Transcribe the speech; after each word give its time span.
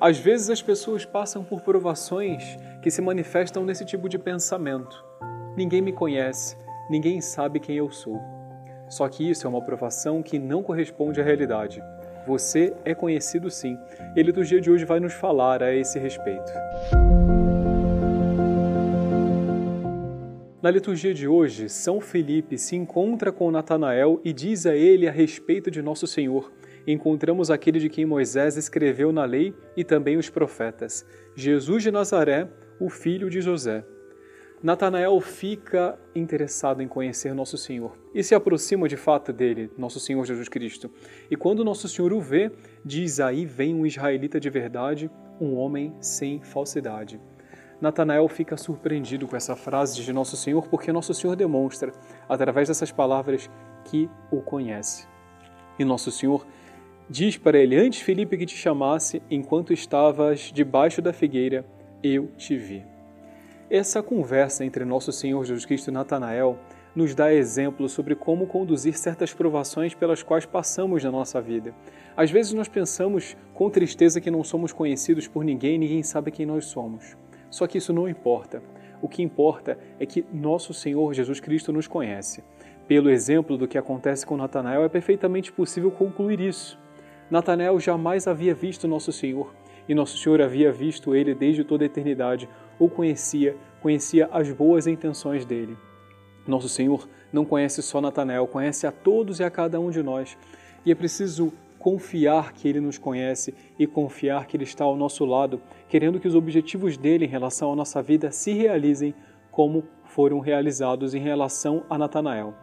Às 0.00 0.16
vezes 0.16 0.48
as 0.48 0.62
pessoas 0.62 1.04
passam 1.04 1.42
por 1.42 1.60
provações 1.60 2.56
que 2.80 2.88
se 2.88 3.02
manifestam 3.02 3.64
nesse 3.64 3.84
tipo 3.84 4.08
de 4.08 4.16
pensamento. 4.16 5.04
Ninguém 5.56 5.82
me 5.82 5.92
conhece, 5.92 6.56
ninguém 6.88 7.20
sabe 7.20 7.58
quem 7.58 7.76
eu 7.76 7.90
sou. 7.90 8.20
Só 8.88 9.08
que 9.08 9.28
isso 9.28 9.44
é 9.44 9.50
uma 9.50 9.60
provação 9.60 10.22
que 10.22 10.38
não 10.38 10.62
corresponde 10.62 11.20
à 11.20 11.24
realidade. 11.24 11.82
Você 12.28 12.72
é 12.84 12.94
conhecido 12.94 13.50
sim. 13.50 13.76
Ele 14.14 14.30
do 14.30 14.44
dia 14.44 14.60
de 14.60 14.70
hoje 14.70 14.84
vai 14.84 15.00
nos 15.00 15.14
falar 15.14 15.64
a 15.64 15.74
esse 15.74 15.98
respeito. 15.98 16.52
Na 20.62 20.70
liturgia 20.70 21.12
de 21.12 21.26
hoje, 21.26 21.68
São 21.68 22.00
Felipe 22.00 22.56
se 22.56 22.76
encontra 22.76 23.32
com 23.32 23.50
Natanael 23.50 24.20
e 24.24 24.32
diz 24.32 24.64
a 24.64 24.76
ele 24.76 25.08
a 25.08 25.12
respeito 25.12 25.72
de 25.72 25.82
nosso 25.82 26.06
Senhor. 26.06 26.52
Encontramos 26.90 27.50
aquele 27.50 27.78
de 27.78 27.90
quem 27.90 28.06
Moisés 28.06 28.56
escreveu 28.56 29.12
na 29.12 29.26
lei 29.26 29.54
e 29.76 29.84
também 29.84 30.16
os 30.16 30.30
profetas, 30.30 31.04
Jesus 31.36 31.82
de 31.82 31.90
Nazaré, 31.90 32.48
o 32.80 32.88
filho 32.88 33.28
de 33.28 33.42
José. 33.42 33.84
Natanael 34.62 35.20
fica 35.20 35.98
interessado 36.14 36.82
em 36.82 36.88
conhecer 36.88 37.34
nosso 37.34 37.58
Senhor 37.58 37.94
e 38.14 38.24
se 38.24 38.34
aproxima 38.34 38.88
de 38.88 38.96
fato 38.96 39.34
dele, 39.34 39.70
nosso 39.76 40.00
Senhor 40.00 40.24
Jesus 40.24 40.48
Cristo. 40.48 40.90
E 41.30 41.36
quando 41.36 41.62
nosso 41.62 41.86
Senhor 41.88 42.10
o 42.10 42.22
vê, 42.22 42.50
diz: 42.82 43.20
Aí 43.20 43.44
vem 43.44 43.74
um 43.74 43.84
israelita 43.84 44.40
de 44.40 44.48
verdade, 44.48 45.10
um 45.38 45.56
homem 45.56 45.94
sem 46.00 46.40
falsidade. 46.40 47.20
Natanael 47.82 48.26
fica 48.28 48.56
surpreendido 48.56 49.28
com 49.28 49.36
essa 49.36 49.54
frase 49.54 50.02
de 50.02 50.10
Nosso 50.10 50.38
Senhor, 50.38 50.66
porque 50.68 50.90
Nosso 50.90 51.12
Senhor 51.12 51.36
demonstra, 51.36 51.92
através 52.26 52.66
dessas 52.66 52.90
palavras, 52.90 53.50
que 53.84 54.08
o 54.30 54.40
conhece. 54.40 55.06
E 55.78 55.84
Nosso 55.84 56.10
Senhor 56.10 56.44
diz 57.08 57.36
para 57.36 57.58
ele: 57.58 57.76
Antes, 57.76 58.00
Felipe, 58.00 58.36
que 58.36 58.46
te 58.46 58.56
chamasse, 58.56 59.22
enquanto 59.30 59.72
estavas 59.72 60.52
debaixo 60.52 61.00
da 61.00 61.12
figueira, 61.12 61.64
eu 62.02 62.28
te 62.36 62.56
vi. 62.56 62.84
Essa 63.70 64.02
conversa 64.02 64.64
entre 64.64 64.84
Nosso 64.84 65.12
Senhor 65.12 65.44
Jesus 65.44 65.66
Cristo 65.66 65.88
e 65.88 65.92
Natanael 65.92 66.58
nos 66.94 67.14
dá 67.14 67.32
exemplo 67.32 67.88
sobre 67.88 68.14
como 68.14 68.46
conduzir 68.46 68.96
certas 68.96 69.32
provações 69.32 69.94
pelas 69.94 70.22
quais 70.22 70.46
passamos 70.46 71.04
na 71.04 71.10
nossa 71.10 71.40
vida. 71.40 71.74
Às 72.16 72.30
vezes 72.30 72.52
nós 72.52 72.66
pensamos 72.66 73.36
com 73.54 73.70
tristeza 73.70 74.20
que 74.20 74.30
não 74.30 74.42
somos 74.42 74.72
conhecidos 74.72 75.28
por 75.28 75.44
ninguém 75.44 75.74
e 75.74 75.78
ninguém 75.78 76.02
sabe 76.02 76.30
quem 76.30 76.46
nós 76.46 76.64
somos. 76.64 77.16
Só 77.50 77.66
que 77.66 77.78
isso 77.78 77.92
não 77.92 78.08
importa. 78.08 78.62
O 79.00 79.08
que 79.08 79.22
importa 79.22 79.78
é 80.00 80.06
que 80.06 80.24
nosso 80.32 80.74
Senhor 80.74 81.12
Jesus 81.14 81.38
Cristo 81.38 81.72
nos 81.72 81.86
conhece. 81.86 82.42
Pelo 82.88 83.10
exemplo 83.10 83.56
do 83.56 83.68
que 83.68 83.78
acontece 83.78 84.26
com 84.26 84.36
Natanael, 84.36 84.82
é 84.82 84.88
perfeitamente 84.88 85.52
possível 85.52 85.90
concluir 85.90 86.40
isso. 86.40 86.78
Natanael 87.30 87.78
jamais 87.78 88.26
havia 88.26 88.54
visto 88.54 88.88
nosso 88.88 89.12
Senhor, 89.12 89.54
e 89.88 89.94
nosso 89.94 90.16
Senhor 90.16 90.40
havia 90.40 90.72
visto 90.72 91.14
ele 91.14 91.34
desde 91.34 91.64
toda 91.64 91.84
a 91.84 91.86
eternidade, 91.86 92.48
o 92.78 92.88
conhecia, 92.88 93.56
conhecia 93.80 94.28
as 94.32 94.50
boas 94.50 94.86
intenções 94.86 95.44
dele. 95.44 95.76
Nosso 96.46 96.68
Senhor 96.68 97.06
não 97.32 97.44
conhece 97.44 97.82
só 97.82 98.00
Natanael, 98.00 98.46
conhece 98.46 98.86
a 98.86 98.92
todos 98.92 99.40
e 99.40 99.44
a 99.44 99.50
cada 99.50 99.78
um 99.78 99.90
de 99.90 100.02
nós. 100.02 100.36
E 100.84 100.90
é 100.90 100.94
preciso 100.94 101.52
confiar 101.78 102.52
que 102.52 102.66
Ele 102.66 102.80
nos 102.80 102.96
conhece 102.96 103.54
e 103.78 103.86
confiar 103.86 104.46
que 104.46 104.56
Ele 104.56 104.64
está 104.64 104.84
ao 104.84 104.96
nosso 104.96 105.24
lado, 105.24 105.60
querendo 105.88 106.18
que 106.18 106.26
os 106.26 106.34
objetivos 106.34 106.96
dele 106.96 107.26
em 107.26 107.28
relação 107.28 107.72
à 107.72 107.76
nossa 107.76 108.02
vida 108.02 108.30
se 108.30 108.52
realizem 108.52 109.14
como 109.50 109.84
foram 110.04 110.40
realizados 110.40 111.14
em 111.14 111.20
relação 111.20 111.84
a 111.90 111.98
Natanael. 111.98 112.54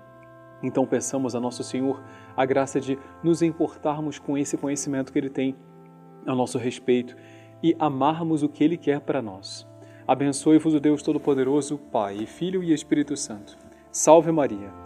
Então 0.64 0.86
peçamos 0.86 1.36
a 1.36 1.40
nosso 1.40 1.64
Senhor 1.64 2.02
a 2.36 2.46
graça 2.46 2.80
de 2.80 2.98
nos 3.24 3.42
importarmos 3.42 4.20
com 4.20 4.38
esse 4.38 4.58
conhecimento 4.58 5.12
que 5.12 5.20
Ele 5.20 5.30
tem 5.30 5.56
a 6.26 6.34
nosso 6.34 6.58
respeito 6.58 7.16
e 7.62 7.76
amarmos 7.80 8.44
o 8.44 8.50
que 8.50 8.64
Ele 8.64 8.78
quer 8.78 9.02
para 9.02 9.22
nós. 9.22 9.68
Abençoe-vos 10.08 10.74
o 10.74 10.80
Deus 10.80 11.02
Todo-Poderoso, 11.02 11.78
Pai, 11.78 12.26
Filho 12.26 12.64
e 12.64 12.74
Espírito 12.74 13.18
Santo. 13.18 13.58
Salve 13.92 14.32
Maria! 14.32 14.85